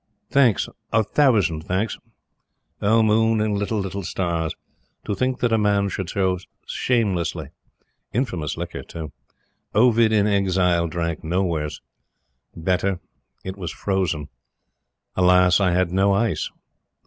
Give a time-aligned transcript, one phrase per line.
[0.31, 1.95] "Thanks a thousand thanks!
[2.81, 4.55] O Moon and little, little Stars!
[5.05, 7.49] To think that a man should so shamelessly....
[8.11, 9.11] Infamous liquor, too.
[9.75, 11.81] Ovid in exile drank no worse.
[12.55, 12.99] Better.
[13.45, 14.29] It was frozen.
[15.15, 15.59] Alas!
[15.59, 16.49] I had no ice.